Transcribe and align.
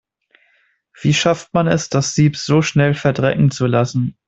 Wie 0.99 1.13
schafft 1.13 1.53
man 1.53 1.67
es, 1.67 1.89
das 1.89 2.15
Sieb 2.15 2.35
so 2.35 2.63
schnell 2.63 2.95
verdrecken 2.95 3.51
zu 3.51 3.67
lassen? 3.67 4.15